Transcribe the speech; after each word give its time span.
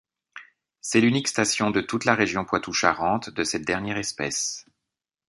C’est 0.81 0.99
l’unique 0.99 1.27
station 1.27 1.69
de 1.69 1.79
toute 1.79 2.05
la 2.05 2.15
région 2.15 2.43
Poitou-Charentes 2.43 3.29
de 3.29 3.43
cette 3.43 3.65
dernière 3.67 3.97
espèce. 3.99 4.65